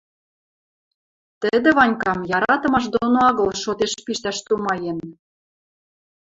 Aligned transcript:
Тӹдӹ 1.41 1.69
Ванькам 1.77 2.19
яратымаш 2.37 2.85
доно 2.93 3.19
агыл 3.29 3.49
шотеш 3.63 3.93
пиштӓш 4.05 4.37
тумаен. 4.45 4.99